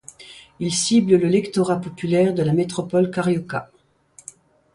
Il 0.59 0.73
cible 0.73 1.11
le 1.15 1.27
lectorat 1.27 1.79
populaire 1.79 2.33
de 2.33 2.41
la 2.41 2.53
métropole 2.53 3.11
carioca. 3.11 3.69